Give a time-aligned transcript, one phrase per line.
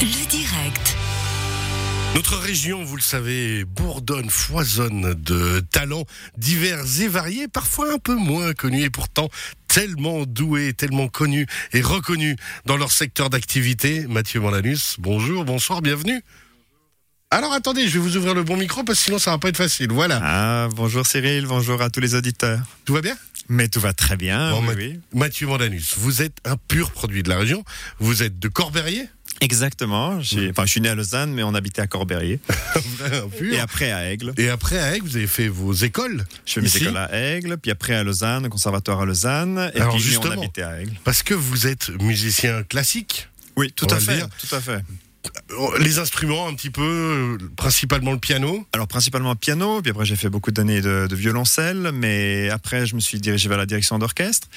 [0.00, 0.96] Le direct.
[2.14, 6.04] Notre région, vous le savez, bourdonne, foisonne de talents
[6.38, 9.28] divers et variés, parfois un peu moins connus et pourtant
[9.66, 12.36] tellement doués, tellement connus et reconnus
[12.66, 14.06] dans leur secteur d'activité.
[14.06, 16.22] Mathieu Mandanus, bonjour, bonsoir, bienvenue.
[17.30, 19.48] Alors attendez, je vais vous ouvrir le bon micro parce que sinon ça va pas
[19.48, 19.90] être facile.
[19.90, 20.20] Voilà.
[20.22, 22.60] Ah, bonjour Cyril, bonjour à tous les auditeurs.
[22.84, 23.16] Tout va bien?
[23.48, 24.52] Mais tout va très bien.
[24.52, 25.00] Bon, oui, Ma- oui.
[25.12, 27.64] Mathieu Mandanus, vous êtes un pur produit de la région.
[27.98, 29.08] Vous êtes de Corberrier
[29.44, 30.20] Exactement.
[30.20, 31.86] J'ai- Enfin, je suis né à Lausanne, mais on habitait à
[33.38, 33.52] pur.
[33.54, 34.32] Et après à Aigle.
[34.38, 36.24] Et après, à Aigle, vous avez fait vos écoles.
[36.46, 39.70] Je fais mes écoles à Aigle, puis après à Lausanne, au conservatoire à Lausanne.
[39.74, 40.34] Et Alors, puis justement.
[40.36, 40.92] on habitait à Aigle.
[41.04, 43.28] Parce que vous êtes musicien classique.
[43.56, 44.20] Oui, tout à fait.
[44.20, 44.80] Tout à fait.
[45.78, 48.66] Les instruments, un petit peu, euh, principalement le piano.
[48.72, 52.94] Alors principalement piano, puis après j'ai fait beaucoup d'années de, de violoncelle, mais après je
[52.94, 54.48] me suis dirigé vers la direction d'orchestre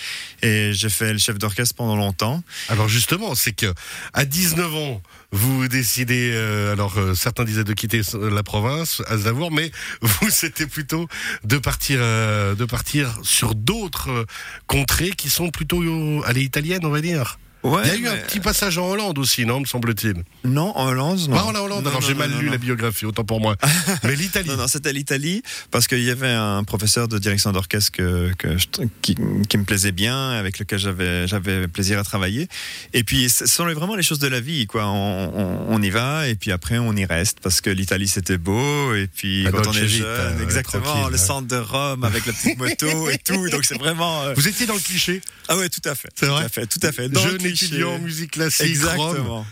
[0.42, 2.44] et j'ai fait le chef d'orchestre pendant longtemps.
[2.70, 3.74] Alors justement, c'est que
[4.14, 9.18] à 19 ans, vous décidez, euh, alors euh, certains disaient de quitter la province, à
[9.18, 11.08] Zavour, mais vous c'était plutôt
[11.44, 14.26] de partir, euh, de partir sur d'autres
[14.68, 15.84] contrées qui sont plutôt
[16.24, 17.38] allez italiennes, on va dire.
[17.64, 20.24] Ouais, Il y a eu un petit passage en Hollande aussi, non, me semble-t-il.
[20.46, 21.36] Non, en Hollande, non.
[21.36, 22.52] Pas en Hollande, Non, alors non, j'ai mal non, lu non.
[22.52, 23.56] la biographie, autant pour moi.
[24.04, 24.48] mais l'Italie.
[24.48, 25.42] Non, non, c'était l'Italie,
[25.72, 28.68] parce qu'il y avait un professeur de direction d'orchestre que, que je-
[29.02, 29.16] qui,
[29.50, 32.48] qui me plaisait bien, avec lequel j'avais, j'avais plaisir à travailler.
[32.94, 34.86] Et puis, ce sont vraiment les choses de la vie, quoi.
[34.86, 38.38] On, on, on y va, et puis après, on y reste, parce que l'Italie, c'était
[38.38, 41.18] beau, et puis quand on est jeune, ouais, exactement, le hein.
[41.18, 44.22] centre de Rome, avec la petite moto et tout, donc c'est vraiment...
[44.24, 45.22] euh, Vous étiez dans le cliché.
[45.50, 46.10] Ah ouais, tout à fait.
[46.16, 47.10] C'est tout vrai à fait, tout à fait.
[47.10, 47.47] Dans le.
[47.48, 49.46] Étudiant en musique classique, Rome.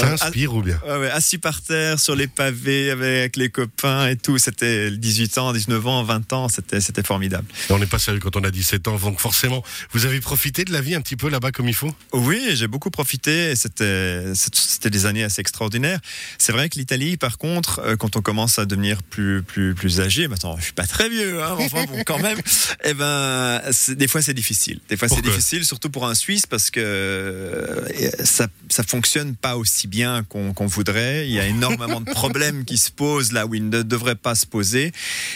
[0.00, 4.08] Ça inspire ou bien Ouais, ouais, assis par terre, sur les pavés, avec les copains
[4.08, 4.38] et tout.
[4.38, 7.46] C'était 18 ans, 19 ans, 20 ans, c'était, c'était formidable.
[7.68, 10.64] Et On n'est pas sérieux quand on a 17 ans, donc forcément, vous avez profité
[10.64, 11.94] de la vie un petit peu là-bas comme il faut?
[12.12, 13.50] Oui, j'ai beaucoup profité.
[13.50, 16.00] et C'était, c'était des années assez extraordinaires.
[16.38, 20.00] C'est vrai que l'Italie, par contre, euh, quand on commence à devenir plus, plus, plus
[20.00, 22.38] âgé, maintenant, je suis pas très vieux, hein, enfin bon, quand même,
[22.84, 24.80] eh ben, des fois c'est difficile.
[24.88, 29.56] Des fois c'est difficile, surtout pour un Suisse, parce que euh, ça, ça fonctionne pas
[29.56, 31.26] aussi bien qu'on, voudrait.
[31.26, 34.34] Il y a énormément de problèmes qui se posent là où ils ne devraient pas
[34.34, 34.92] se poser,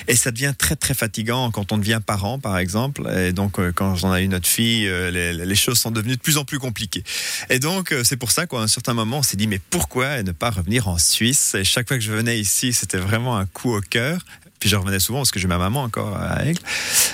[0.09, 3.09] et ça devient très très fatigant quand on devient parent, par exemple.
[3.17, 6.17] Et donc, euh, quand j'en ai eu notre fille, euh, les, les choses sont devenues
[6.17, 7.03] de plus en plus compliquées.
[7.49, 10.23] Et donc, euh, c'est pour ça qu'à un certain moment, on s'est dit, mais pourquoi
[10.23, 11.55] ne pas revenir en Suisse?
[11.55, 14.21] Et chaque fois que je venais ici, c'était vraiment un coup au cœur.
[14.61, 16.61] Puis je revenais souvent parce que j'ai ma maman encore à Aigle.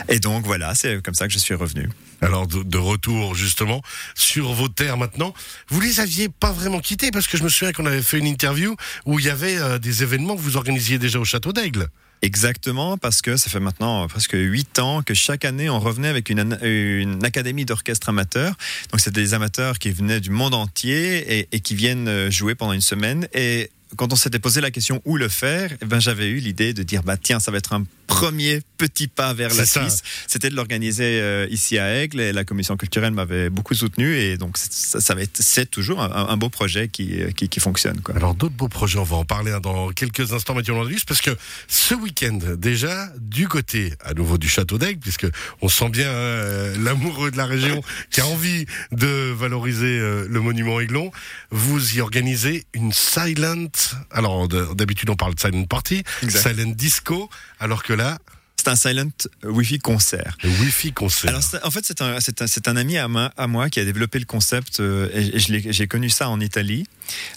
[0.08, 1.88] Et donc voilà, c'est comme ça que je suis revenu.
[2.20, 3.82] Alors de, de retour justement
[4.14, 5.32] sur vos terres maintenant,
[5.68, 8.26] vous les aviez pas vraiment quittés parce que je me souviens qu'on avait fait une
[8.26, 8.74] interview
[9.04, 11.88] où il y avait euh, des événements que vous organisiez déjà au château d'Aigle.
[12.22, 16.30] Exactement, parce que ça fait maintenant presque huit ans que chaque année on revenait avec
[16.30, 18.54] une académie d'orchestre amateur.
[18.90, 22.54] Donc c'était des amateurs qui venaient du monde entier et, et qui viennent euh, jouer
[22.54, 23.28] pendant une semaine.
[23.34, 26.72] Et quand on s'était posé la question où le faire, eh ben j'avais eu l'idée
[26.74, 29.80] de dire bah tiens ça va être un premier petit pas vers la ça.
[29.88, 30.02] Suisse.
[30.28, 34.36] C'était de l'organiser euh, ici à Aigle et la commission culturelle m'avait beaucoup soutenu et
[34.36, 37.48] donc c'est- ça, ça va être c'est toujours un, un beau projet qui, euh, qui,
[37.48, 38.14] qui fonctionne quoi.
[38.16, 41.20] Alors d'autres beaux projets, on va en parler hein, dans quelques instants Mathieu Landris, parce
[41.20, 41.30] que
[41.68, 45.26] ce week-end déjà du côté à nouveau du château d'Aigle, puisque
[45.62, 50.40] on sent bien euh, l'amoureux de la région qui a envie de valoriser euh, le
[50.40, 51.10] monument Aiglon,
[51.50, 53.66] vous y organisez une silent,
[54.10, 56.48] alors de- d'habitude on parle de silent party, Exact.
[56.54, 57.28] silent disco,
[57.60, 58.18] alors que là,
[58.58, 59.10] C'est un silent
[59.44, 60.36] Wi-Fi concert.
[60.42, 61.30] le Wi-Fi concert.
[61.30, 64.18] Alors, en fait, c'est un, un, un ami à moi, à moi qui a développé
[64.18, 66.86] le concept euh, et, j'ai connu ça en Italie.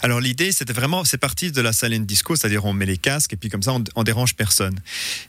[0.02, 3.32] Alors, l'idée, c'était vraiment, c'est parti de la silent disco, c'est-à-dire on met les casques
[3.32, 4.78] et puis comme ça, on, on dérange personne.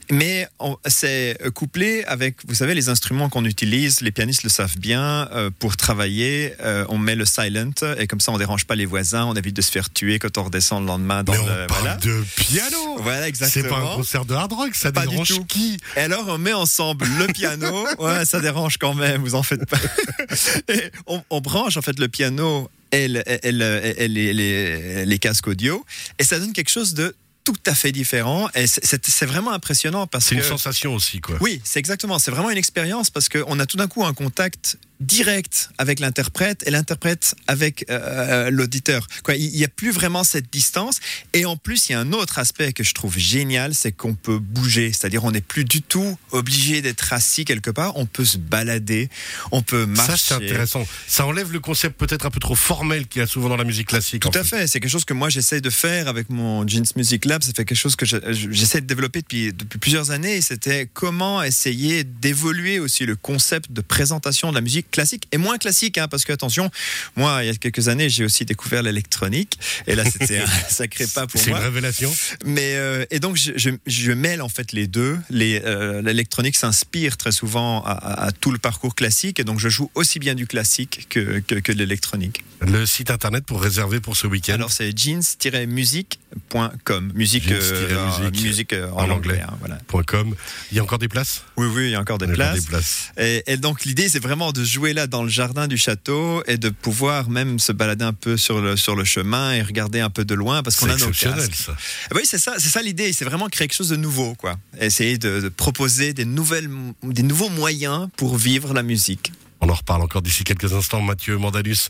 [0.10, 0.48] Mais
[0.88, 5.50] c'est couplé avec, vous savez, les instruments qu'on utilise, les pianistes le savent bien, euh,
[5.60, 9.26] pour travailler, euh, on met le silent et comme ça, on dérange pas les voisins,
[9.26, 11.68] on évite de se faire tuer quand on redescend le lendemain dans Mais on le.
[11.68, 11.96] parle voilà.
[11.98, 13.70] de piano Voilà, C'est exactement.
[13.70, 15.46] pas un concert de hard rock, ça Pas du dérange tout.
[15.46, 15.78] qui?
[15.96, 17.86] Et alors, on met ensemble le piano.
[18.00, 19.78] Ouais, ça dérange quand même, vous en faites pas.
[20.70, 25.06] Et on, on branche en fait le piano et, le- et le- et les, les-
[25.06, 25.86] les casques audio.
[26.20, 28.50] Et ça donne quelque chose de tout à fait différent.
[28.54, 30.42] Et c'est- c'est c'est vraiment impressionnant parce C'est que.
[30.42, 31.38] une sensation aussi, quoi.
[31.42, 32.20] Oui, c'est exactement.
[32.20, 36.64] C'est vraiment une expérience parce qu'on a tout d'un coup un contact direct avec l'interprète
[36.66, 39.08] et l'interprète avec euh, l'auditeur.
[39.24, 41.00] Quoi, il n'y a plus vraiment cette distance.
[41.34, 44.14] Et en plus, il y a un autre aspect que je trouve génial, c'est qu'on
[44.14, 44.92] peut bouger.
[44.94, 47.98] C'est-à-dire, on n'est plus du tout obligé d'être assis quelque part.
[47.98, 49.10] On peut se balader,
[49.52, 50.12] on peut marcher.
[50.12, 50.88] Ça, c'est intéressant.
[51.08, 53.64] Ça enlève le concept peut-être un peu trop formel qu'il y a souvent dans la
[53.64, 54.22] musique classique.
[54.22, 54.68] Tout en à fait.
[54.68, 57.42] C'est quelque chose que moi j'essaie de faire avec mon Jeans Music Lab.
[57.44, 60.42] Ça fait quelque chose que je- je- j'essaie de développer depuis, depuis plusieurs années.
[60.42, 65.58] C'était comment essayer d'évoluer aussi le concept de présentation de la musique classique et moins
[65.58, 66.70] classique, hein, parce que attention,
[67.16, 69.58] moi, il y a quelques années, j'ai aussi découvert l'électronique,
[69.88, 71.44] et là, c'était un sacré pas pour moi.
[71.44, 72.14] C'est une révélation.
[72.46, 75.18] Mais euh, et donc, je, je, je, mêle en fait les deux.
[75.32, 79.90] Euh, l'électronique s'inspire très souvent à, à, tout le parcours classique, et donc je joue
[79.96, 82.44] aussi bien du classique que, que, que de l'électronique.
[82.62, 87.12] Le site internet pour réserver pour ce week-end Alors, c'est jeans-musique.com.
[87.16, 89.42] Musique, euh, musique, musique en, en, anglais.
[89.42, 89.80] Hein, voilà.
[90.06, 90.36] .com.
[90.72, 91.42] Il y a encore des places?
[91.58, 92.50] Oui, oui, il y a encore des, places.
[92.50, 93.12] Encore des places.
[93.18, 96.58] Et, et donc, l'idée, c'est vraiment de jouer là dans le jardin du château et
[96.58, 100.10] de pouvoir même se balader un peu sur le, sur le chemin et regarder un
[100.10, 101.54] peu de loin parce qu'on a nos casques.
[101.54, 101.76] Ça.
[102.16, 103.14] Oui, c'est ça, c'est ça l'idée.
[103.14, 104.56] C'est vraiment créer quelque chose de nouveau, quoi.
[104.80, 106.68] Essayer de, de proposer des nouvelles,
[107.04, 109.32] des nouveaux moyens pour vivre la musique.
[109.60, 111.02] On en reparle encore d'ici quelques instants.
[111.02, 111.90] Mathieu Mandalus,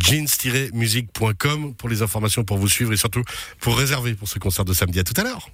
[0.00, 3.24] jeans-musique.com pour les informations, pour vous suivre et surtout
[3.58, 5.00] pour réserver pour ce concert de samedi.
[5.00, 5.50] À tout à l'heure.